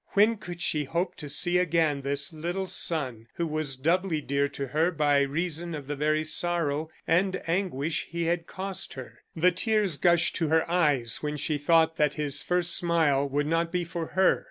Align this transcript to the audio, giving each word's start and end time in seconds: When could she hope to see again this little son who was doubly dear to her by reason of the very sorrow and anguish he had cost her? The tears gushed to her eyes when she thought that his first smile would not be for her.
When 0.13 0.37
could 0.37 0.61
she 0.61 0.85
hope 0.85 1.15
to 1.17 1.29
see 1.29 1.59
again 1.59 2.01
this 2.01 2.33
little 2.33 2.65
son 2.65 3.27
who 3.35 3.45
was 3.45 3.75
doubly 3.75 4.19
dear 4.19 4.47
to 4.47 4.69
her 4.69 4.89
by 4.89 5.21
reason 5.21 5.75
of 5.75 5.85
the 5.85 5.95
very 5.95 6.23
sorrow 6.23 6.89
and 7.05 7.39
anguish 7.47 8.07
he 8.09 8.23
had 8.23 8.47
cost 8.47 8.93
her? 8.95 9.19
The 9.35 9.51
tears 9.51 9.97
gushed 9.97 10.35
to 10.37 10.47
her 10.47 10.67
eyes 10.67 11.21
when 11.21 11.37
she 11.37 11.59
thought 11.59 11.97
that 11.97 12.15
his 12.15 12.41
first 12.41 12.75
smile 12.75 13.29
would 13.29 13.45
not 13.45 13.71
be 13.71 13.83
for 13.83 14.07
her. 14.17 14.39